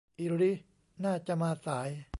[0.19, 0.51] อิริ
[1.03, 1.89] น่าจะมาสาย